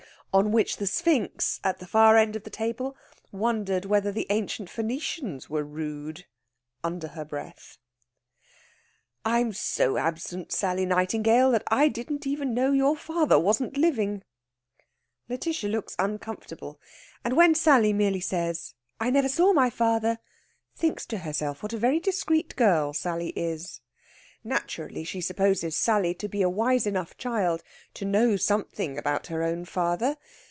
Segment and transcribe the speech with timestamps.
[0.33, 2.95] On which the Sphinx, at the far end of the table,
[3.33, 6.25] wondered whether the ancient Phoenicians were rude,
[6.85, 7.77] under her breath.
[9.25, 14.23] "I'm so absent, Sally Nightingale, that I didn't even know your father wasn't living."
[15.29, 16.79] Lætitia looks uncomfortable,
[17.25, 20.19] and when Sally merely says, "I never saw my father,"
[20.77, 23.81] thinks to herself what a very discreet girl Sally is.
[24.43, 27.61] Naturally she supposes Sally to be a wise enough child
[27.93, 30.17] to know something about her own father.